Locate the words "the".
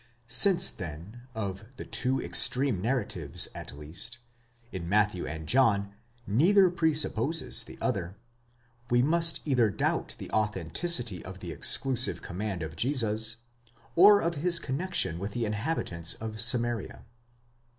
1.77-1.85, 7.65-7.77, 10.17-10.31, 11.37-11.51, 15.33-15.45